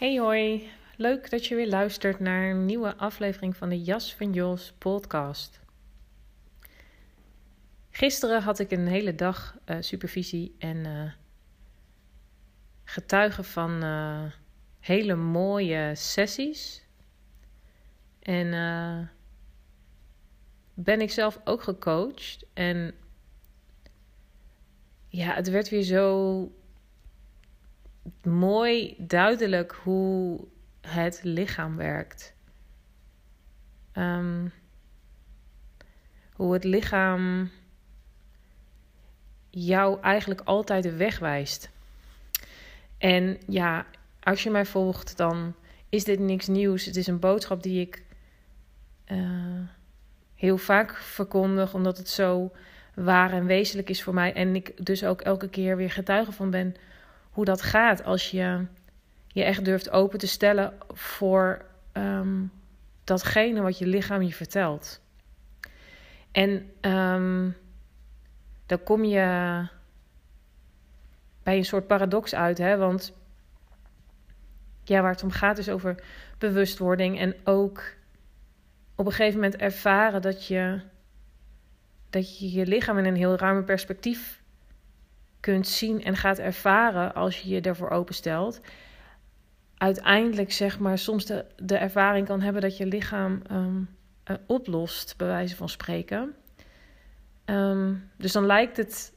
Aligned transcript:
Hey 0.00 0.18
hoi, 0.18 0.70
leuk 0.96 1.30
dat 1.30 1.46
je 1.46 1.54
weer 1.54 1.68
luistert 1.68 2.20
naar 2.20 2.50
een 2.50 2.64
nieuwe 2.64 2.96
aflevering 2.96 3.56
van 3.56 3.68
de 3.68 3.82
Jas 3.82 4.14
van 4.14 4.32
Jos 4.32 4.72
podcast. 4.78 5.60
Gisteren 7.90 8.42
had 8.42 8.58
ik 8.58 8.70
een 8.70 8.86
hele 8.86 9.14
dag 9.14 9.56
uh, 9.66 9.76
supervisie 9.80 10.54
en 10.58 10.76
uh, 10.76 11.12
getuigen 12.84 13.44
van 13.44 13.84
uh, 13.84 14.24
hele 14.78 15.14
mooie 15.14 15.94
sessies. 15.94 16.86
En 18.22 18.50
ben 20.74 21.00
ik 21.00 21.10
zelf 21.10 21.40
ook 21.44 21.62
gecoacht. 21.62 22.46
En 22.52 22.94
ja, 25.08 25.34
het 25.34 25.50
werd 25.50 25.68
weer 25.68 25.82
zo 25.82 26.52
mooi 28.22 28.94
duidelijk 28.98 29.72
hoe 29.82 30.44
het 30.80 31.20
lichaam 31.22 31.76
werkt. 31.76 32.34
Um, 33.94 34.52
hoe 36.32 36.52
het 36.52 36.64
lichaam 36.64 37.50
jou 39.50 40.00
eigenlijk 40.00 40.40
altijd 40.44 40.82
de 40.82 40.96
weg 40.96 41.18
wijst. 41.18 41.70
En 42.98 43.38
ja, 43.46 43.86
als 44.20 44.42
je 44.42 44.50
mij 44.50 44.66
volgt, 44.66 45.16
dan 45.16 45.54
is 45.88 46.04
dit 46.04 46.18
niks 46.18 46.46
nieuws. 46.46 46.84
Het 46.84 46.96
is 46.96 47.06
een 47.06 47.18
boodschap 47.18 47.62
die 47.62 47.80
ik 47.80 48.02
uh, 49.12 49.60
heel 50.34 50.58
vaak 50.58 50.96
verkondig, 50.96 51.74
omdat 51.74 51.98
het 51.98 52.08
zo 52.08 52.52
waar 52.94 53.32
en 53.32 53.46
wezenlijk 53.46 53.90
is 53.90 54.02
voor 54.02 54.14
mij. 54.14 54.32
En 54.32 54.54
ik 54.54 54.86
dus 54.86 55.04
ook 55.04 55.20
elke 55.20 55.48
keer 55.48 55.76
weer 55.76 55.90
getuige 55.90 56.32
van 56.32 56.50
ben 56.50 56.74
hoe 57.30 57.44
dat 57.44 57.62
gaat 57.62 58.04
als 58.04 58.30
je 58.30 58.66
je 59.26 59.44
echt 59.44 59.64
durft 59.64 59.90
open 59.90 60.18
te 60.18 60.26
stellen 60.26 60.72
voor 60.88 61.64
um, 61.92 62.52
datgene 63.04 63.60
wat 63.60 63.78
je 63.78 63.86
lichaam 63.86 64.22
je 64.22 64.32
vertelt. 64.32 65.00
En 66.32 66.70
um, 66.80 67.56
dan 68.66 68.82
kom 68.82 69.04
je 69.04 69.66
bij 71.42 71.56
een 71.56 71.64
soort 71.64 71.86
paradox 71.86 72.34
uit, 72.34 72.58
hè? 72.58 72.76
want 72.76 73.12
ja, 74.84 75.00
waar 75.02 75.12
het 75.12 75.22
om 75.22 75.30
gaat 75.30 75.58
is 75.58 75.68
over 75.68 76.02
bewustwording 76.38 77.18
en 77.18 77.34
ook 77.44 77.94
op 78.94 79.06
een 79.06 79.12
gegeven 79.12 79.40
moment 79.40 79.60
ervaren 79.60 80.22
dat 80.22 80.46
je 80.46 80.80
dat 82.10 82.38
je 82.38 82.52
je 82.52 82.66
lichaam 82.66 82.98
in 82.98 83.04
een 83.04 83.16
heel 83.16 83.36
ruime 83.36 83.62
perspectief 83.62 84.39
kunt 85.40 85.68
zien 85.68 86.04
en 86.04 86.16
gaat 86.16 86.38
ervaren 86.38 87.14
als 87.14 87.40
je 87.40 87.48
je 87.48 87.60
ervoor 87.60 87.90
openstelt. 87.90 88.60
Uiteindelijk, 89.76 90.52
zeg 90.52 90.78
maar, 90.78 90.98
soms 90.98 91.26
de, 91.26 91.44
de 91.56 91.76
ervaring 91.76 92.26
kan 92.26 92.40
hebben 92.40 92.62
dat 92.62 92.76
je 92.76 92.86
lichaam 92.86 93.42
um, 93.50 93.88
uh, 94.30 94.36
oplost, 94.46 95.14
bij 95.16 95.26
wijze 95.26 95.56
van 95.56 95.68
spreken. 95.68 96.34
Um, 97.44 98.10
dus 98.16 98.32
dan 98.32 98.46
lijkt 98.46 98.76
het, 98.76 99.12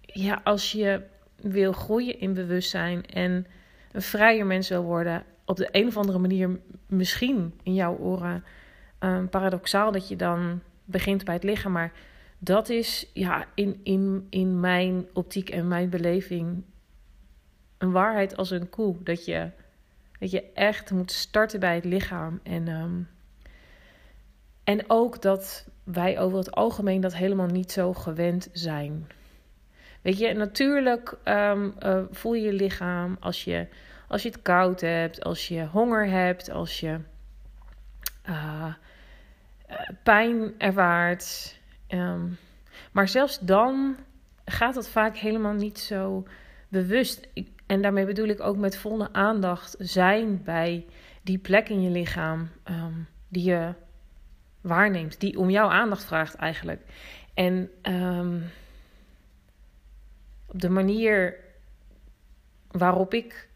ja, 0.00 0.40
als 0.44 0.72
je 0.72 1.02
wil 1.36 1.72
groeien 1.72 2.20
in 2.20 2.34
bewustzijn 2.34 3.06
en 3.06 3.46
een 3.92 4.02
vrijer 4.02 4.46
mens 4.46 4.68
wil 4.68 4.82
worden, 4.82 5.24
op 5.44 5.56
de 5.56 5.68
een 5.72 5.86
of 5.86 5.96
andere 5.96 6.18
manier 6.18 6.60
misschien 6.86 7.54
in 7.62 7.74
jouw 7.74 7.96
oren 7.96 8.44
um, 9.00 9.28
paradoxaal 9.28 9.92
dat 9.92 10.08
je 10.08 10.16
dan 10.16 10.60
begint 10.84 11.24
bij 11.24 11.34
het 11.34 11.44
lichaam. 11.44 11.72
Maar 11.72 11.92
dat 12.44 12.68
is 12.68 13.10
ja, 13.12 13.46
in, 13.54 13.80
in, 13.82 14.26
in 14.30 14.60
mijn 14.60 15.06
optiek 15.12 15.50
en 15.50 15.68
mijn 15.68 15.90
beleving 15.90 16.62
een 17.78 17.90
waarheid 17.90 18.36
als 18.36 18.50
een 18.50 18.70
koe. 18.70 18.96
Dat 19.02 19.24
je, 19.24 19.50
dat 20.18 20.30
je 20.30 20.52
echt 20.52 20.90
moet 20.90 21.12
starten 21.12 21.60
bij 21.60 21.74
het 21.74 21.84
lichaam. 21.84 22.40
En, 22.42 22.68
um, 22.68 23.08
en 24.64 24.90
ook 24.90 25.22
dat 25.22 25.68
wij 25.84 26.20
over 26.20 26.38
het 26.38 26.52
algemeen 26.52 27.00
dat 27.00 27.14
helemaal 27.14 27.46
niet 27.46 27.72
zo 27.72 27.92
gewend 27.92 28.48
zijn. 28.52 29.06
Weet 30.00 30.18
je, 30.18 30.32
natuurlijk 30.32 31.18
um, 31.24 31.74
uh, 31.82 32.02
voel 32.10 32.34
je 32.34 32.42
je 32.42 32.52
lichaam 32.52 33.16
als 33.20 33.44
je, 33.44 33.66
als 34.08 34.22
je 34.22 34.28
het 34.28 34.42
koud 34.42 34.80
hebt, 34.80 35.24
als 35.24 35.48
je 35.48 35.66
honger 35.66 36.08
hebt, 36.08 36.50
als 36.50 36.80
je 36.80 36.98
uh, 38.28 38.74
pijn 40.02 40.54
ervaart. 40.58 41.60
Um, 41.94 42.38
maar 42.92 43.08
zelfs 43.08 43.38
dan 43.38 43.96
gaat 44.44 44.74
het 44.74 44.88
vaak 44.88 45.16
helemaal 45.16 45.52
niet 45.52 45.78
zo 45.78 46.26
bewust. 46.68 47.28
en 47.66 47.82
daarmee 47.82 48.06
bedoel 48.06 48.28
ik 48.28 48.40
ook 48.40 48.56
met 48.56 48.76
volle 48.76 49.12
aandacht 49.12 49.74
zijn 49.78 50.42
bij 50.44 50.86
die 51.22 51.38
plek 51.38 51.68
in 51.68 51.82
je 51.82 51.90
lichaam 51.90 52.48
um, 52.70 53.06
die 53.28 53.44
je 53.44 53.74
waarneemt, 54.60 55.20
die 55.20 55.38
om 55.38 55.50
jouw 55.50 55.68
aandacht 55.68 56.04
vraagt 56.04 56.34
eigenlijk. 56.34 56.80
En 57.34 57.70
um, 57.82 58.44
op 60.46 60.60
de 60.60 60.70
manier 60.70 61.36
waarop 62.70 63.14
ik 63.14 63.48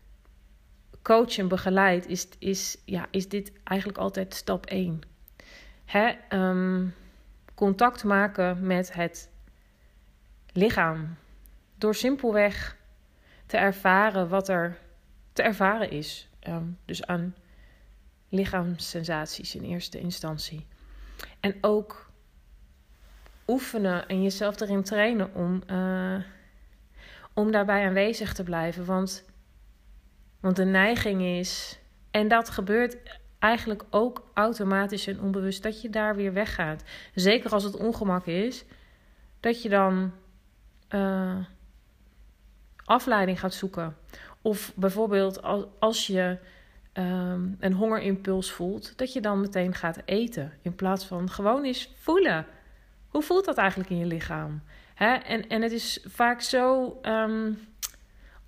coach 1.03 1.39
en 1.39 1.49
begeleid, 1.49 2.07
is, 2.07 2.29
is, 2.39 2.79
ja, 2.85 3.07
is 3.11 3.29
dit 3.29 3.53
eigenlijk 3.65 3.99
altijd 3.99 4.35
stap 4.35 4.67
1. 4.67 5.01
Hè? 5.85 6.15
Contact 7.56 8.05
maken 8.05 8.67
met 8.67 8.93
het 8.93 9.31
lichaam. 10.53 11.17
Door 11.78 11.94
simpelweg 11.94 12.77
te 13.47 13.56
ervaren 13.56 14.28
wat 14.28 14.49
er 14.49 14.78
te 15.33 15.43
ervaren 15.43 15.91
is. 15.91 16.28
Um, 16.49 16.78
dus 16.84 17.06
aan 17.06 17.34
lichaamssensaties 18.28 19.55
in 19.55 19.62
eerste 19.62 19.99
instantie. 19.99 20.67
En 21.41 21.56
ook 21.61 22.11
oefenen 23.47 24.09
en 24.09 24.23
jezelf 24.23 24.61
erin 24.61 24.83
trainen 24.83 25.34
om, 25.34 25.62
uh, 25.71 26.23
om 27.33 27.50
daarbij 27.50 27.87
aanwezig 27.87 28.33
te 28.33 28.43
blijven. 28.43 28.85
Want, 28.85 29.25
want 30.41 30.56
de 30.56 30.64
neiging 30.64 31.23
is, 31.23 31.79
en 32.11 32.29
dat 32.29 32.50
gebeurt 32.50 32.97
eigenlijk 33.38 33.85
ook 33.91 34.23
automatisch 34.35 35.06
en 35.06 35.21
onbewust, 35.21 35.62
dat 35.62 35.81
je 35.81 35.91
daar 35.91 36.17
weer 36.17 36.33
weggaat. 36.33 36.83
Zeker 37.15 37.50
als 37.50 37.65
het 37.65 37.77
ongemak 37.77 38.27
is, 38.27 38.65
dat 39.41 39.62
je 39.62 39.69
dan 39.69 40.12
uh, 40.91 41.37
afleiding 42.85 43.41
gaat 43.41 43.55
zoeken. 43.55 43.97
Of 44.43 44.73
bijvoorbeeld 44.77 45.43
als, 45.79 46.06
je 46.06 46.38
um, 46.93 47.56
een 47.61 47.73
hongerimpuls 47.73 48.53
voelt, 48.53 48.99
dat 48.99 49.12
je 49.12 49.21
dan 49.21 49.41
meteen 49.41 49.75
gaat 49.75 50.00
eten. 50.05 50.53
In 50.62 50.75
plaats 50.75 51.06
van 51.06 51.31
gewoon 51.31 51.65
eens 51.65 51.93
voelen. 51.97 52.47
Hoe 53.09 53.23
voelt 53.23 53.44
dat 53.44 53.56
eigenlijk 53.56 53.91
in 53.91 53.99
je 53.99 54.06
lichaam? 54.06 54.62
Hè? 54.94 55.15
En, 55.15 55.49
en 55.49 55.62
het 55.62 55.73
is 55.73 56.05
vaak 56.09 56.41
zo 56.41 56.99
um, 57.03 57.59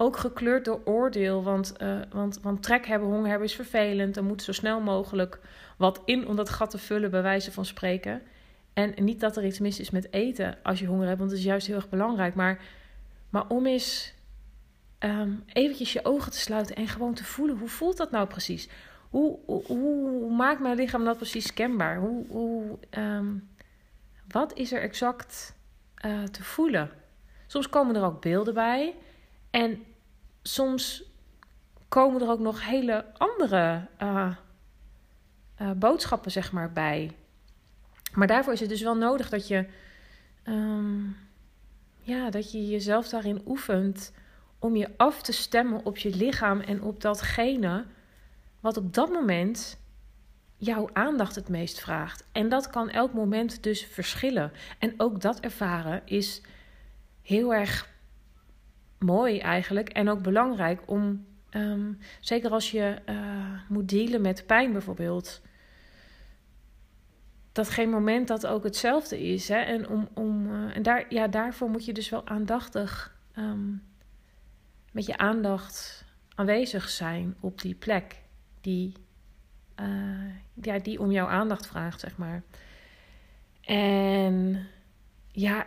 ook 0.00 0.16
gekleurd 0.16 0.64
door 0.64 0.80
oordeel. 0.84 1.42
Want, 1.42 1.74
uh, 1.82 1.98
want, 2.10 2.40
want 2.42 2.62
trek 2.62 2.86
hebben, 2.86 3.08
honger 3.08 3.28
hebben 3.28 3.48
is 3.48 3.54
vervelend. 3.54 4.16
Er 4.16 4.24
moet 4.24 4.42
zo 4.42 4.52
snel 4.52 4.80
mogelijk 4.80 5.40
wat 5.76 6.02
in 6.04 6.26
om 6.26 6.36
dat 6.36 6.50
gat 6.50 6.70
te 6.70 6.78
vullen, 6.78 7.10
bij 7.10 7.22
wijze 7.22 7.52
van 7.52 7.64
spreken. 7.64 8.22
En 8.72 8.94
niet 9.04 9.20
dat 9.20 9.36
er 9.36 9.44
iets 9.44 9.58
mis 9.58 9.80
is 9.80 9.90
met 9.90 10.12
eten 10.12 10.58
als 10.62 10.78
je 10.78 10.86
honger 10.86 11.06
hebt, 11.06 11.18
want 11.18 11.30
dat 11.30 11.38
is 11.38 11.44
juist 11.44 11.66
heel 11.66 11.76
erg 11.76 11.88
belangrijk. 11.88 12.34
Maar, 12.34 12.60
maar 13.30 13.48
om 13.48 13.66
eens 13.66 14.14
um, 14.98 15.42
eventjes 15.46 15.92
je 15.92 16.04
ogen 16.04 16.32
te 16.32 16.38
sluiten 16.38 16.76
en 16.76 16.88
gewoon 16.88 17.14
te 17.14 17.24
voelen, 17.24 17.58
hoe 17.58 17.68
voelt 17.68 17.96
dat 17.96 18.10
nou 18.10 18.26
precies? 18.26 18.68
hoe, 19.10 19.38
hoe, 19.46 19.64
hoe, 19.66 20.34
maakt 20.34 20.60
mijn 20.60 20.76
lichaam 20.76 21.04
dat 21.04 21.16
precies 21.16 21.54
kenbaar? 21.54 21.98
Hoe, 21.98 22.26
hoe, 22.28 22.78
ehm, 22.90 23.36
wat 24.28 24.54
is 24.54 24.72
er 24.72 24.80
exact 24.80 25.54
uh, 26.06 26.22
te 26.22 26.42
voelen? 26.42 26.90
Soms 27.46 27.68
komen 27.68 27.96
er 27.96 28.04
ook 28.04 28.20
beelden 28.20 28.54
bij. 28.54 28.94
En 29.50 29.84
soms 30.48 31.02
komen 31.88 32.22
er 32.22 32.28
ook 32.28 32.40
nog 32.40 32.66
hele 32.66 33.04
andere 33.16 33.86
uh, 34.02 34.34
uh, 35.60 35.70
boodschappen 35.72 36.30
zeg 36.30 36.52
maar, 36.52 36.72
bij. 36.72 37.16
Maar 38.12 38.26
daarvoor 38.26 38.52
is 38.52 38.60
het 38.60 38.68
dus 38.68 38.82
wel 38.82 38.96
nodig 38.96 39.28
dat 39.28 39.48
je, 39.48 39.66
um, 40.44 41.16
ja, 42.00 42.30
dat 42.30 42.52
je 42.52 42.68
jezelf 42.68 43.08
daarin 43.08 43.42
oefent 43.46 44.12
om 44.58 44.76
je 44.76 44.90
af 44.96 45.22
te 45.22 45.32
stemmen 45.32 45.84
op 45.84 45.96
je 45.96 46.16
lichaam 46.16 46.60
en 46.60 46.82
op 46.82 47.00
datgene 47.00 47.84
wat 48.60 48.76
op 48.76 48.94
dat 48.94 49.10
moment 49.10 49.78
jouw 50.56 50.90
aandacht 50.92 51.34
het 51.34 51.48
meest 51.48 51.80
vraagt. 51.80 52.24
En 52.32 52.48
dat 52.48 52.70
kan 52.70 52.90
elk 52.90 53.12
moment 53.12 53.62
dus 53.62 53.84
verschillen. 53.84 54.52
En 54.78 54.94
ook 54.96 55.20
dat 55.20 55.40
ervaren 55.40 56.02
is 56.04 56.42
heel 57.22 57.54
erg 57.54 57.96
mooi 58.98 59.38
eigenlijk 59.38 59.88
en 59.88 60.08
ook 60.08 60.22
belangrijk 60.22 60.80
om, 60.86 61.26
um, 61.50 61.98
zeker 62.20 62.50
als 62.50 62.70
je 62.70 62.96
uh, 63.08 63.60
moet 63.68 63.88
dealen 63.88 64.20
met 64.20 64.46
pijn 64.46 64.72
bijvoorbeeld, 64.72 65.42
dat 67.52 67.70
geen 67.70 67.90
moment 67.90 68.28
dat 68.28 68.46
ook 68.46 68.64
hetzelfde 68.64 69.20
is. 69.20 69.48
Hè? 69.48 69.58
En, 69.58 69.88
om, 69.88 70.08
om, 70.14 70.46
uh, 70.46 70.76
en 70.76 70.82
daar, 70.82 71.06
ja, 71.08 71.28
daarvoor 71.28 71.70
moet 71.70 71.84
je 71.84 71.92
dus 71.92 72.08
wel 72.08 72.26
aandachtig 72.26 73.16
um, 73.38 73.82
met 74.92 75.06
je 75.06 75.18
aandacht 75.18 76.04
aanwezig 76.34 76.88
zijn 76.88 77.36
op 77.40 77.60
die 77.60 77.74
plek 77.74 78.22
die, 78.60 78.92
uh, 79.80 80.34
ja, 80.62 80.78
die 80.78 81.00
om 81.00 81.10
jouw 81.10 81.26
aandacht 81.26 81.66
vraagt, 81.66 82.00
zeg 82.00 82.16
maar. 82.16 82.42
En 83.60 84.66
ja, 85.32 85.66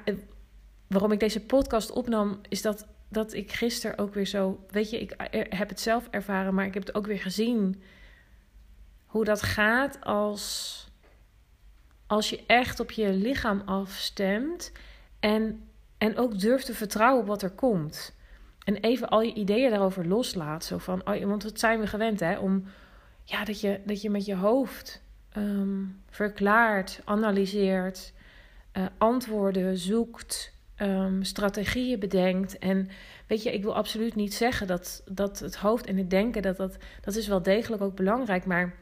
waarom 0.88 1.12
ik 1.12 1.20
deze 1.20 1.46
podcast 1.46 1.92
opnam, 1.92 2.40
is 2.50 2.62
dat, 2.62 2.88
dat 3.12 3.34
ik 3.34 3.52
gisteren 3.52 3.98
ook 3.98 4.14
weer 4.14 4.26
zo. 4.26 4.66
Weet 4.70 4.90
je, 4.90 5.00
ik 5.00 5.16
heb 5.50 5.70
het 5.70 5.80
zelf 5.80 6.08
ervaren, 6.12 6.54
maar 6.54 6.66
ik 6.66 6.74
heb 6.74 6.86
het 6.86 6.96
ook 6.96 7.06
weer 7.06 7.20
gezien. 7.20 7.82
Hoe 9.06 9.26
dat 9.26 9.42
gaat 9.42 10.02
als, 10.02 10.88
als 12.08 12.30
je 12.30 12.44
echt 12.48 12.80
op 12.80 12.92
je 12.92 13.14
lichaam 13.14 13.62
afstemt. 13.66 14.72
En, 15.20 15.68
en 15.98 16.18
ook 16.18 16.40
durft 16.40 16.66
te 16.66 16.74
vertrouwen 16.74 17.22
op 17.22 17.28
wat 17.28 17.42
er 17.42 17.52
komt. 17.52 18.16
En 18.64 18.76
even 18.76 19.10
al 19.10 19.22
je 19.22 19.34
ideeën 19.34 19.70
daarover 19.70 20.08
loslaat. 20.08 20.66
Zo 20.66 20.78
van, 20.78 21.08
oh, 21.08 21.24
want 21.24 21.44
wat 21.44 21.60
zijn 21.60 21.80
we 21.80 21.88
gewend, 21.88 22.20
hè? 22.20 22.38
Om 22.38 22.66
ja, 23.24 23.46
dat, 23.46 23.62
je, 23.62 23.82
dat 23.86 24.02
je 24.02 24.10
met 24.10 24.26
je 24.26 24.36
hoofd 24.36 25.04
um, 25.38 26.02
verklaart, 26.10 27.02
analyseert, 27.06 28.14
uh, 28.74 28.86
antwoorden 28.98 29.78
zoekt, 29.78 30.54
um, 30.82 31.24
strategieën 31.24 32.00
bedenkt. 32.00 32.60
En 32.60 32.90
weet 33.28 33.44
je, 33.44 33.54
ik 33.54 33.64
wil 33.64 33.76
absoluut 33.76 34.16
niet 34.16 34.34
zeggen 34.34 34.68
dat, 34.68 35.04
dat 35.06 35.40
het 35.40 35.56
hoofd 35.56 35.86
en 35.86 35.98
het 35.98 36.10
denken, 36.10 36.42
dat, 36.42 36.58
dat, 36.58 36.78
dat 37.02 37.16
is 37.16 37.28
wel 37.28 37.42
degelijk 37.42 37.82
ook 37.82 37.96
belangrijk. 37.96 38.46
Maar 38.46 38.74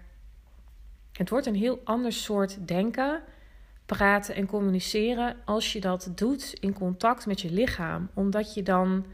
het 1.12 1.30
wordt 1.30 1.46
een 1.46 1.56
heel 1.56 1.82
ander 1.84 2.14
soort 2.14 2.68
denken, 2.68 3.22
praten 3.86 4.36
en 4.36 4.46
communiceren 4.46 5.36
als 5.46 5.74
je 5.74 5.82
dat 5.82 6.12
doet 6.16 6.54
in 6.60 6.74
contact 6.74 7.26
met 7.26 7.42
je 7.42 7.52
lichaam. 7.52 8.10
Omdat 8.14 8.54
je 8.54 8.64
dan 8.64 9.06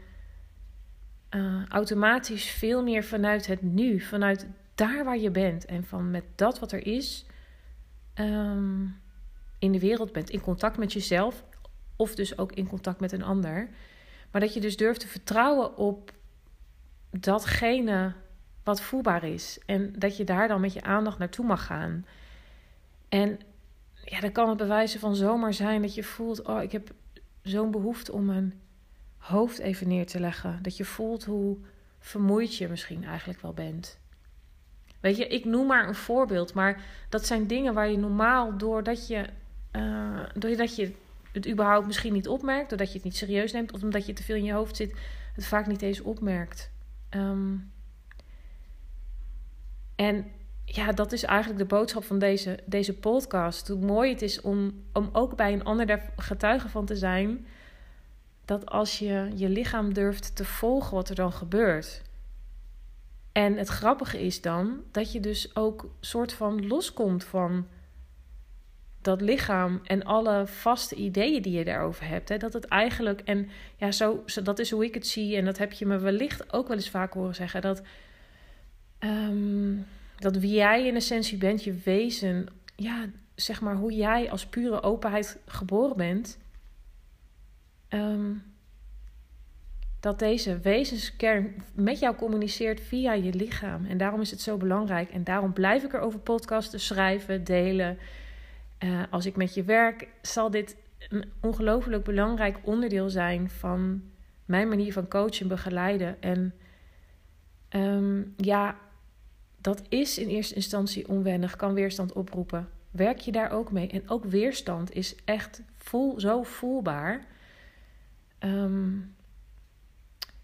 uh, 1.30 1.66
automatisch 1.68 2.50
veel 2.50 2.82
meer 2.82 3.04
vanuit 3.04 3.46
het 3.46 3.62
nu, 3.62 4.00
vanuit 4.00 4.46
daar 4.74 5.04
waar 5.04 5.18
je 5.18 5.30
bent 5.30 5.64
en 5.64 5.84
van 5.84 6.10
met 6.10 6.24
dat 6.34 6.58
wat 6.58 6.72
er 6.72 6.86
is 6.86 7.26
um, 8.14 9.00
in 9.58 9.72
de 9.72 9.78
wereld 9.78 10.12
bent, 10.12 10.30
in 10.30 10.40
contact 10.40 10.78
met 10.78 10.92
jezelf 10.92 11.44
of 11.96 12.14
dus 12.14 12.38
ook 12.38 12.52
in 12.52 12.68
contact 12.68 13.00
met 13.00 13.12
een 13.12 13.22
ander. 13.22 13.68
Maar 14.30 14.40
dat 14.40 14.54
je 14.54 14.60
dus 14.60 14.76
durft 14.76 15.00
te 15.00 15.08
vertrouwen 15.08 15.76
op 15.76 16.12
datgene 17.10 18.12
wat 18.64 18.80
voelbaar 18.80 19.24
is. 19.24 19.58
En 19.66 19.92
dat 19.98 20.16
je 20.16 20.24
daar 20.24 20.48
dan 20.48 20.60
met 20.60 20.72
je 20.72 20.82
aandacht 20.82 21.18
naartoe 21.18 21.46
mag 21.46 21.66
gaan. 21.66 22.06
En 23.08 23.40
ja, 24.04 24.20
dan 24.20 24.32
kan 24.32 24.48
het 24.48 24.58
bewijzen 24.58 25.00
van 25.00 25.16
zomaar 25.16 25.54
zijn 25.54 25.82
dat 25.82 25.94
je 25.94 26.04
voelt: 26.04 26.42
oh, 26.42 26.62
ik 26.62 26.72
heb 26.72 26.90
zo'n 27.42 27.70
behoefte 27.70 28.12
om 28.12 28.24
mijn 28.24 28.60
hoofd 29.16 29.58
even 29.58 29.88
neer 29.88 30.06
te 30.06 30.20
leggen. 30.20 30.58
Dat 30.62 30.76
je 30.76 30.84
voelt 30.84 31.24
hoe 31.24 31.56
vermoeid 31.98 32.56
je 32.56 32.68
misschien 32.68 33.04
eigenlijk 33.04 33.40
wel 33.40 33.52
bent. 33.52 33.98
Weet 35.00 35.16
je, 35.16 35.26
ik 35.26 35.44
noem 35.44 35.66
maar 35.66 35.88
een 35.88 35.94
voorbeeld, 35.94 36.54
maar 36.54 36.82
dat 37.08 37.26
zijn 37.26 37.46
dingen 37.46 37.74
waar 37.74 37.90
je 37.90 37.98
normaal 37.98 38.56
doordat 38.56 39.06
je, 39.06 39.26
uh, 39.72 40.20
doordat 40.34 40.76
je 40.76 40.94
het 41.36 41.48
überhaupt 41.48 41.86
misschien 41.86 42.12
niet 42.12 42.28
opmerkt, 42.28 42.68
doordat 42.68 42.88
je 42.88 42.94
het 42.94 43.04
niet 43.04 43.16
serieus 43.16 43.52
neemt 43.52 43.72
of 43.72 43.82
omdat 43.82 44.06
je 44.06 44.12
te 44.12 44.22
veel 44.22 44.36
in 44.36 44.44
je 44.44 44.52
hoofd 44.52 44.76
zit, 44.76 44.96
het 45.34 45.46
vaak 45.46 45.66
niet 45.66 45.82
eens 45.82 46.00
opmerkt. 46.00 46.70
Um, 47.10 47.72
en 49.96 50.26
ja, 50.64 50.92
dat 50.92 51.12
is 51.12 51.22
eigenlijk 51.22 51.58
de 51.58 51.74
boodschap 51.76 52.04
van 52.04 52.18
deze, 52.18 52.58
deze 52.64 52.94
podcast. 52.94 53.68
Hoe 53.68 53.84
mooi 53.84 54.10
het 54.10 54.22
is 54.22 54.40
om, 54.40 54.84
om 54.92 55.08
ook 55.12 55.36
bij 55.36 55.52
een 55.52 55.64
ander 55.64 55.86
daar 55.86 56.12
getuige 56.16 56.68
van 56.68 56.86
te 56.86 56.96
zijn. 56.96 57.46
Dat 58.44 58.66
als 58.66 58.98
je 58.98 59.30
je 59.34 59.48
lichaam 59.48 59.92
durft 59.92 60.36
te 60.36 60.44
volgen 60.44 60.94
wat 60.94 61.08
er 61.08 61.14
dan 61.14 61.32
gebeurt. 61.32 62.02
En 63.32 63.56
het 63.56 63.68
grappige 63.68 64.20
is 64.20 64.40
dan 64.40 64.82
dat 64.90 65.12
je 65.12 65.20
dus 65.20 65.56
ook 65.56 65.90
soort 66.00 66.32
van 66.32 66.66
loskomt 66.66 67.24
van 67.24 67.66
dat 69.06 69.20
lichaam 69.20 69.80
en 69.84 70.04
alle 70.04 70.46
vaste 70.46 70.94
ideeën 70.94 71.42
die 71.42 71.58
je 71.58 71.64
daarover 71.64 72.08
hebt. 72.08 72.28
Hè? 72.28 72.36
Dat 72.36 72.52
het 72.52 72.64
eigenlijk, 72.64 73.20
en 73.20 73.48
ja, 73.76 73.92
zo, 73.92 74.24
dat 74.42 74.58
is 74.58 74.70
hoe 74.70 74.84
ik 74.84 74.94
het 74.94 75.06
zie, 75.06 75.36
en 75.36 75.44
dat 75.44 75.58
heb 75.58 75.72
je 75.72 75.86
me 75.86 75.98
wellicht 75.98 76.52
ook 76.52 76.68
wel 76.68 76.76
eens 76.76 76.90
vaak 76.90 77.12
horen 77.12 77.34
zeggen, 77.34 77.60
dat, 77.60 77.82
um, 79.00 79.86
dat 80.18 80.36
wie 80.36 80.54
jij 80.54 80.86
in 80.86 80.94
essentie 80.94 81.38
bent, 81.38 81.64
je 81.64 81.74
wezen, 81.84 82.46
ja, 82.76 83.06
zeg 83.34 83.60
maar 83.60 83.76
hoe 83.76 83.92
jij 83.92 84.30
als 84.30 84.46
pure 84.46 84.82
openheid 84.82 85.38
geboren 85.46 85.96
bent. 85.96 86.38
Um, 87.88 88.42
dat 90.00 90.18
deze 90.18 90.58
wezenskern 90.58 91.54
met 91.74 91.98
jou 91.98 92.16
communiceert 92.16 92.80
via 92.80 93.12
je 93.12 93.34
lichaam. 93.34 93.84
En 93.86 93.98
daarom 93.98 94.20
is 94.20 94.30
het 94.30 94.40
zo 94.40 94.56
belangrijk. 94.56 95.10
En 95.10 95.24
daarom 95.24 95.52
blijf 95.52 95.82
ik 95.84 95.92
erover 95.92 96.18
podcasten, 96.18 96.80
schrijven, 96.80 97.44
delen. 97.44 97.98
Uh, 98.84 99.02
als 99.10 99.26
ik 99.26 99.36
met 99.36 99.54
je 99.54 99.64
werk, 99.64 100.08
zal 100.22 100.50
dit 100.50 100.76
een 101.08 101.32
ongelooflijk 101.40 102.04
belangrijk 102.04 102.58
onderdeel 102.62 103.10
zijn 103.10 103.50
van 103.50 104.02
mijn 104.44 104.68
manier 104.68 104.92
van 104.92 105.08
coachen, 105.08 105.48
begeleiden. 105.48 106.22
En 106.22 106.54
um, 107.70 108.34
ja, 108.36 108.78
dat 109.60 109.82
is 109.88 110.18
in 110.18 110.28
eerste 110.28 110.54
instantie 110.54 111.08
onwennig, 111.08 111.56
kan 111.56 111.74
weerstand 111.74 112.12
oproepen. 112.12 112.68
Werk 112.90 113.18
je 113.18 113.32
daar 113.32 113.50
ook 113.50 113.72
mee? 113.72 113.88
En 113.88 114.08
ook 114.08 114.24
weerstand 114.24 114.94
is 114.94 115.14
echt 115.24 115.62
zo 116.16 116.42
voelbaar. 116.42 117.26
Um, 118.40 119.14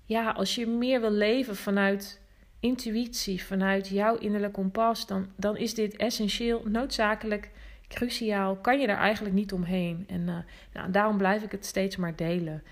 ja, 0.05 0.31
als 0.31 0.55
je 0.55 0.67
meer 0.67 1.01
wil 1.01 1.11
leven 1.11 1.57
vanuit 1.57 2.21
intuïtie, 2.61 3.45
vanuit 3.45 3.89
jouw 3.89 4.17
innerlijke 4.17 4.61
kompas, 4.61 5.07
dan, 5.07 5.27
dan 5.37 5.57
is 5.57 5.75
dit 5.75 5.97
essentieel, 5.97 6.63
noodzakelijk, 6.69 7.51
cruciaal. 7.95 8.57
Kan 8.57 8.81
je 8.81 8.87
daar 8.87 8.99
eigenlijk 8.99 9.35
niet 9.35 9.53
omheen. 9.53 10.05
En 10.09 10.21
uh, 10.21 10.37
nou, 10.73 10.91
daarom 10.91 11.17
blijf 11.17 11.43
ik 11.43 11.51
het 11.51 11.67
steeds 11.67 11.97
maar 11.97 12.17
delen. 12.17 12.63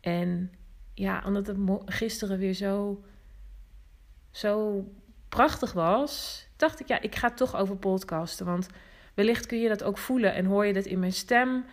En 0.00 0.52
ja, 0.94 1.22
omdat 1.26 1.46
het 1.46 1.56
gisteren 1.84 2.38
weer 2.38 2.54
zo, 2.54 3.04
zo 4.30 4.84
prachtig 5.28 5.72
was, 5.72 6.46
dacht 6.56 6.80
ik, 6.80 6.88
ja, 6.88 7.00
ik 7.00 7.14
ga 7.14 7.30
toch 7.30 7.56
over 7.56 7.76
podcasten. 7.76 8.46
Want 8.46 8.66
wellicht 9.14 9.46
kun 9.46 9.60
je 9.60 9.68
dat 9.68 9.82
ook 9.82 9.98
voelen 9.98 10.34
en 10.34 10.44
hoor 10.44 10.66
je 10.66 10.72
dat 10.72 10.84
in 10.84 10.98
mijn 10.98 11.12
stem, 11.12 11.64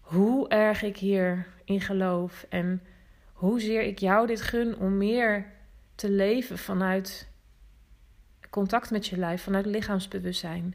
hoe 0.00 0.48
erg 0.48 0.82
ik 0.82 0.96
hierin 0.96 1.80
geloof. 1.80 2.46
En 2.48 2.82
hoezeer 3.32 3.82
ik 3.82 3.98
jou 3.98 4.26
dit 4.26 4.40
gun 4.40 4.76
om 4.76 4.96
meer 4.96 5.52
te 5.94 6.10
leven 6.10 6.58
vanuit 6.58 7.28
contact 8.50 8.90
met 8.90 9.06
je 9.06 9.16
lijf, 9.16 9.42
vanuit 9.42 9.66
lichaamsbewustzijn. 9.66 10.74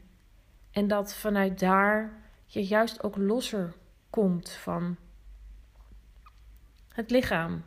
En 0.70 0.88
dat 0.88 1.14
vanuit 1.14 1.58
daar 1.58 2.12
je 2.46 2.64
juist 2.64 3.02
ook 3.02 3.16
losser 3.16 3.74
komt 4.10 4.50
van 4.50 4.96
het 6.88 7.10
lichaam. 7.10 7.62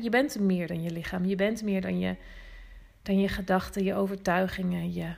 je 0.00 0.10
bent 0.10 0.38
meer 0.38 0.66
dan 0.66 0.82
je 0.82 0.90
lichaam. 0.90 1.24
Je 1.24 1.36
bent 1.36 1.62
meer 1.62 1.80
dan 1.80 1.98
je, 1.98 2.16
dan 3.02 3.20
je 3.20 3.28
gedachten, 3.28 3.84
je 3.84 3.94
overtuigingen, 3.94 4.92
je, 4.92 5.14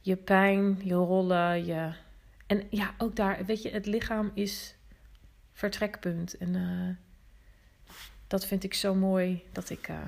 je 0.00 0.16
pijn, 0.16 0.80
je 0.82 0.94
rollen. 0.94 1.64
Je... 1.64 1.92
En 2.46 2.66
ja, 2.70 2.94
ook 2.98 3.16
daar, 3.16 3.44
weet 3.44 3.62
je, 3.62 3.70
het 3.70 3.86
lichaam 3.86 4.30
is 4.34 4.76
vertrekpunt. 5.52 6.36
En 6.36 6.54
uh, 6.54 6.96
dat 8.26 8.46
vind 8.46 8.64
ik 8.64 8.74
zo 8.74 8.94
mooi 8.94 9.42
dat 9.52 9.70
ik, 9.70 9.88
uh, 9.88 9.98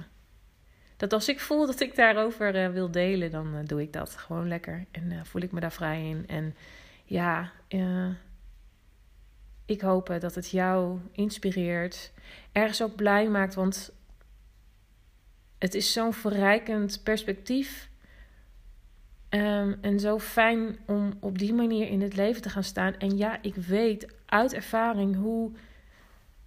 dat 0.97 1.13
als 1.13 1.29
ik 1.29 1.41
voel 1.41 1.67
dat 1.67 1.81
ik 1.81 1.97
daarover 1.97 2.73
wil 2.73 2.91
delen, 2.91 3.31
dan 3.31 3.65
doe 3.65 3.83
ik 3.83 3.93
dat 3.93 4.15
gewoon 4.15 4.49
lekker. 4.49 4.85
En 4.91 5.27
voel 5.27 5.43
ik 5.43 5.53
me 5.53 5.61
daar 5.61 5.73
vrij 5.73 6.09
in. 6.09 6.25
En 6.27 6.55
ja, 7.05 7.53
ik 9.67 9.81
hoop 9.81 10.17
dat 10.21 10.35
het 10.35 10.51
jou 10.51 10.99
inspireert. 11.13 12.13
Ergens 12.53 12.83
ook 12.83 12.97
blij 12.97 13.29
maakt, 13.29 13.55
want 13.55 13.93
het 15.59 15.75
is 15.75 15.93
zo'n 15.93 16.13
verrijkend 16.13 17.01
perspectief. 17.03 17.89
Um, 19.31 19.79
en 19.81 20.01
zo 20.01 20.19
fijn 20.19 20.79
om 20.87 21.13
op 21.21 21.39
die 21.39 21.55
manier 21.55 21.89
in 21.89 22.01
het 22.01 22.17
leven 22.17 22.43
te 22.43 22.49
gaan 22.49 22.65
staan. 22.65 22.97
En 22.99 23.17
ja, 23.17 23.43
ik 23.43 23.55
weet 23.55 24.15
uit 24.27 24.53
ervaring 24.55 25.17
hoe 25.17 25.51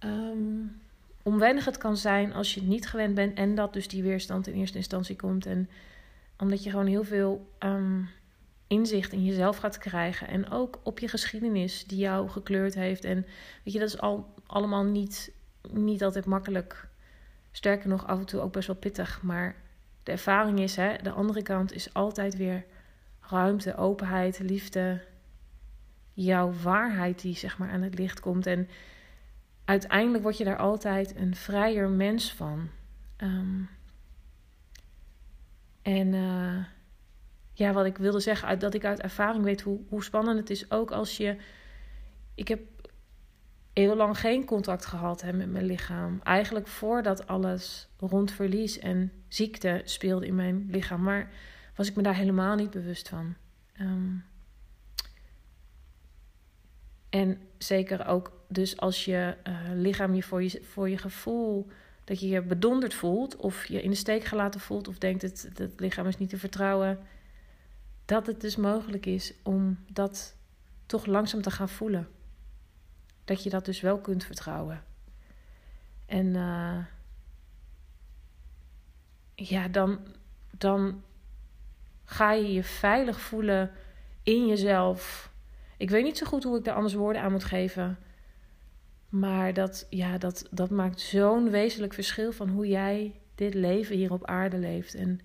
um, 0.04 0.80
onwennig 1.30 1.64
het 1.64 1.78
kan 1.78 1.96
zijn 1.96 2.32
als 2.32 2.54
je 2.54 2.60
het 2.60 2.68
niet 2.68 2.88
gewend 2.88 3.14
bent. 3.14 3.36
En 3.38 3.54
dat 3.54 3.72
dus 3.72 3.88
die 3.88 4.02
weerstand 4.02 4.46
in 4.46 4.54
eerste 4.54 4.76
instantie 4.76 5.16
komt. 5.16 5.46
En 5.46 5.70
omdat 6.38 6.62
je 6.64 6.70
gewoon 6.70 6.86
heel 6.86 7.04
veel 7.04 7.50
um, 7.58 8.08
inzicht 8.66 9.12
in 9.12 9.24
jezelf 9.24 9.56
gaat 9.56 9.78
krijgen. 9.78 10.28
En 10.28 10.50
ook 10.50 10.80
op 10.82 10.98
je 10.98 11.08
geschiedenis 11.08 11.84
die 11.84 11.98
jou 11.98 12.28
gekleurd 12.28 12.74
heeft. 12.74 13.04
En 13.04 13.26
weet 13.64 13.72
je, 13.72 13.78
dat 13.78 13.88
is 13.88 14.00
al, 14.00 14.34
allemaal 14.46 14.84
niet, 14.84 15.32
niet 15.72 16.04
altijd 16.04 16.26
makkelijk. 16.26 16.88
Sterker 17.50 17.88
nog, 17.88 18.06
af 18.06 18.18
en 18.18 18.26
toe 18.26 18.40
ook 18.40 18.52
best 18.52 18.66
wel 18.66 18.76
pittig. 18.76 19.22
Maar 19.22 19.56
de 20.02 20.12
ervaring 20.12 20.60
is, 20.60 20.76
hè, 20.76 20.96
de 21.02 21.10
andere 21.10 21.42
kant 21.42 21.72
is 21.72 21.94
altijd 21.94 22.36
weer 22.36 22.64
ruimte, 23.20 23.76
openheid, 23.76 24.38
liefde. 24.38 25.02
Jouw 26.12 26.52
waarheid 26.62 27.20
die 27.20 27.36
zeg 27.36 27.58
maar 27.58 27.70
aan 27.70 27.82
het 27.82 27.98
licht 27.98 28.20
komt. 28.20 28.46
En 28.46 28.68
uiteindelijk 29.70 30.22
word 30.22 30.38
je 30.38 30.44
daar 30.44 30.56
altijd 30.56 31.16
een 31.16 31.34
vrijer 31.34 31.88
mens 31.88 32.32
van. 32.32 32.68
Um, 33.16 33.68
en 35.82 36.12
uh, 36.12 36.64
ja, 37.52 37.72
wat 37.72 37.86
ik 37.86 37.96
wilde 37.98 38.20
zeggen, 38.20 38.58
dat 38.58 38.74
ik 38.74 38.84
uit 38.84 39.00
ervaring 39.00 39.44
weet 39.44 39.60
hoe, 39.60 39.80
hoe 39.88 40.04
spannend 40.04 40.38
het 40.38 40.50
is. 40.50 40.70
Ook 40.70 40.90
als 40.90 41.16
je. 41.16 41.36
Ik 42.34 42.48
heb 42.48 42.60
heel 43.72 43.96
lang 43.96 44.18
geen 44.18 44.44
contact 44.44 44.86
gehad 44.86 45.20
hè, 45.20 45.32
met 45.32 45.50
mijn 45.50 45.64
lichaam. 45.64 46.20
Eigenlijk 46.22 46.66
voordat 46.66 47.26
alles 47.26 47.88
rond 47.98 48.32
verlies 48.32 48.78
en 48.78 49.12
ziekte 49.28 49.80
speelde 49.84 50.26
in 50.26 50.34
mijn 50.34 50.66
lichaam. 50.70 51.02
Maar 51.02 51.30
was 51.74 51.88
ik 51.88 51.96
me 51.96 52.02
daar 52.02 52.16
helemaal 52.16 52.54
niet 52.54 52.70
bewust 52.70 53.08
van. 53.08 53.34
Um, 53.80 54.24
en 57.08 57.40
zeker 57.58 58.06
ook 58.06 58.39
dus 58.52 58.76
als 58.76 59.04
je 59.04 59.36
uh, 59.48 59.58
lichaam 59.74 60.14
je 60.14 60.22
voor, 60.62 60.88
je 60.88 60.98
gevoel 60.98 61.68
dat 62.04 62.20
je 62.20 62.28
je 62.28 62.42
bedonderd 62.42 62.94
voelt 62.94 63.36
of 63.36 63.66
je 63.66 63.82
in 63.82 63.90
de 63.90 63.96
steek 63.96 64.24
gelaten 64.24 64.60
voelt 64.60 64.88
of 64.88 64.98
denkt 64.98 65.22
het, 65.22 65.50
het 65.54 65.80
lichaam 65.80 66.06
is 66.06 66.18
niet 66.18 66.28
te 66.28 66.38
vertrouwen, 66.38 66.98
dat 68.04 68.26
het 68.26 68.40
dus 68.40 68.56
mogelijk 68.56 69.06
is 69.06 69.34
om 69.42 69.78
dat 69.92 70.36
toch 70.86 71.06
langzaam 71.06 71.42
te 71.42 71.50
gaan 71.50 71.68
voelen. 71.68 72.08
Dat 73.24 73.42
je 73.42 73.50
dat 73.50 73.64
dus 73.64 73.80
wel 73.80 73.98
kunt 73.98 74.24
vertrouwen. 74.24 74.84
En 76.06 76.26
uh, 76.26 76.78
ja, 79.34 79.68
dan, 79.68 79.98
dan 80.50 81.02
ga 82.04 82.32
je 82.32 82.52
je 82.52 82.64
veilig 82.64 83.20
voelen 83.20 83.70
in 84.22 84.46
jezelf. 84.46 85.30
Ik 85.76 85.90
weet 85.90 86.04
niet 86.04 86.18
zo 86.18 86.26
goed 86.26 86.44
hoe 86.44 86.58
ik 86.58 86.64
daar 86.64 86.74
anders 86.74 86.94
woorden 86.94 87.22
aan 87.22 87.32
moet 87.32 87.44
geven. 87.44 87.98
Maar 89.10 89.54
dat, 89.54 89.86
ja, 89.90 90.18
dat, 90.18 90.46
dat 90.50 90.70
maakt 90.70 91.00
zo'n 91.00 91.50
wezenlijk 91.50 91.92
verschil 91.92 92.32
van 92.32 92.48
hoe 92.48 92.68
jij 92.68 93.12
dit 93.34 93.54
leven 93.54 93.96
hier 93.96 94.12
op 94.12 94.26
aarde 94.26 94.58
leeft. 94.58 94.94
En 94.94 95.20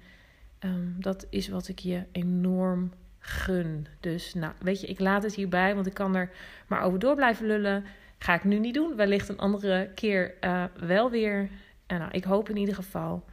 um, 0.59 0.95
dat 0.99 1.27
is 1.29 1.47
wat 1.47 1.67
ik 1.67 1.79
je 1.79 2.03
enorm 2.11 2.91
gun. 3.19 3.87
Dus 3.99 4.33
nou, 4.33 4.53
weet 4.59 4.81
je, 4.81 4.87
ik 4.87 4.99
laat 4.99 5.23
het 5.23 5.35
hierbij, 5.35 5.75
want 5.75 5.87
ik 5.87 5.93
kan 5.93 6.15
er 6.15 6.31
maar 6.67 6.81
over 6.81 6.99
door 6.99 7.15
blijven 7.15 7.45
lullen. 7.45 7.85
Ga 8.17 8.33
ik 8.33 8.43
nu 8.43 8.59
niet 8.59 8.73
doen. 8.73 8.95
Wellicht 8.95 9.29
een 9.29 9.37
andere 9.37 9.91
keer 9.95 10.33
uh, 10.41 10.63
wel 10.79 11.09
weer. 11.09 11.49
En 11.85 11.99
nou, 11.99 12.11
ik 12.11 12.23
hoop 12.23 12.49
in 12.49 12.57
ieder 12.57 12.75
geval 12.75 13.25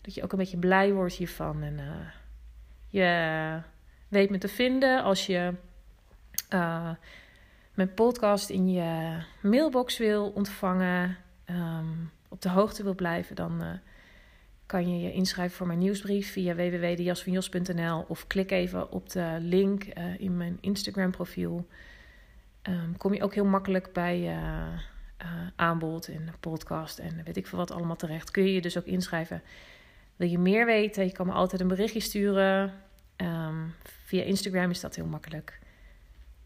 dat 0.00 0.14
je 0.14 0.22
ook 0.22 0.32
een 0.32 0.38
beetje 0.38 0.58
blij 0.58 0.92
wordt 0.92 1.14
hiervan. 1.14 1.62
En 1.62 1.78
uh, 1.78 2.08
je 2.88 3.60
weet 4.08 4.30
me 4.30 4.38
te 4.38 4.48
vinden 4.48 5.02
als 5.02 5.26
je 5.26 5.52
uh, 6.54 6.90
mijn 7.78 7.94
podcast 7.94 8.50
in 8.50 8.70
je 8.70 9.22
mailbox 9.40 9.98
wil 9.98 10.28
ontvangen. 10.28 11.16
Um, 11.50 12.10
op 12.28 12.42
de 12.42 12.48
hoogte 12.48 12.82
wil 12.82 12.94
blijven, 12.94 13.36
dan 13.36 13.62
kan 14.66 14.92
je 14.92 15.00
je 15.00 15.12
inschrijven 15.12 15.56
voor 15.56 15.66
mijn 15.66 15.78
nieuwsbrief 15.78 16.32
via 16.32 16.54
www.jasvanjos.nl 16.54 18.04
of 18.08 18.26
klik 18.26 18.50
even 18.50 18.90
op 18.90 19.10
de 19.10 19.36
link 19.40 19.84
uh, 19.84 20.20
in 20.20 20.36
mijn 20.36 20.58
Instagram 20.60 21.10
profiel. 21.10 21.66
Um, 22.62 22.96
kom 22.96 23.14
je 23.14 23.22
ook 23.22 23.34
heel 23.34 23.44
makkelijk 23.44 23.92
bij 23.92 24.38
aanbod 25.56 26.08
en 26.08 26.34
podcast 26.40 26.98
en 26.98 27.22
weet 27.24 27.36
ik 27.36 27.46
veel 27.46 27.58
wat 27.58 27.70
allemaal 27.70 27.96
terecht. 27.96 28.30
Kun 28.30 28.42
je 28.42 28.52
je 28.52 28.60
dus 28.60 28.78
ook 28.78 28.86
inschrijven. 28.86 29.42
Wil 30.16 30.28
je 30.28 30.38
meer 30.38 30.66
weten? 30.66 31.04
Je 31.04 31.12
kan 31.12 31.26
me 31.26 31.32
altijd 31.32 31.60
een 31.60 31.68
berichtje 31.68 32.00
sturen. 32.00 32.72
Um, 33.16 33.74
via 33.82 34.22
Instagram 34.22 34.70
is 34.70 34.80
dat 34.80 34.94
heel 34.94 35.06
makkelijk. 35.06 35.58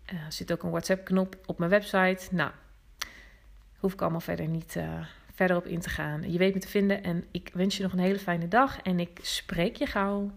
Er 0.05 0.27
zit 0.29 0.53
ook 0.53 0.63
een 0.63 0.71
WhatsApp-knop 0.71 1.37
op 1.47 1.59
mijn 1.59 1.71
website. 1.71 2.29
Nou, 2.31 2.51
hoef 3.79 3.93
ik 3.93 4.01
allemaal 4.03 4.21
verder 4.21 4.49
niet 4.49 4.77
verder 5.35 5.57
op 5.57 5.67
in 5.67 5.81
te 5.81 5.91
gaan. 5.91 6.33
Je 6.33 6.39
weet 6.39 6.55
me 6.55 6.61
te 6.61 6.69
vinden 6.69 7.03
en 7.03 7.25
ik 7.31 7.51
wens 7.55 7.77
je 7.77 7.83
nog 7.83 7.93
een 7.93 7.99
hele 7.99 8.19
fijne 8.19 8.49
dag 8.49 8.83
en 8.83 9.01
ik 9.01 9.19
spreek 9.23 9.77
je 9.77 9.87
gauw. 9.87 10.31